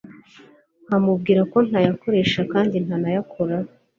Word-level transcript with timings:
nkamubwira 0.85 1.41
ko 1.51 1.57
ntayakoresha 1.67 2.41
kandi 2.53 2.75
ntanayakoraho 2.85 3.69